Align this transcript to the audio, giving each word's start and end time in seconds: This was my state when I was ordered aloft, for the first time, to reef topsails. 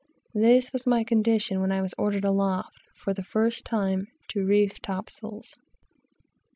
This 0.33 0.73
was 0.73 0.87
my 0.87 1.03
state 1.03 1.57
when 1.57 1.71
I 1.71 1.79
was 1.83 1.93
ordered 1.95 2.25
aloft, 2.25 2.81
for 2.95 3.13
the 3.13 3.21
first 3.21 3.65
time, 3.65 4.07
to 4.29 4.43
reef 4.43 4.81
topsails. 4.81 5.55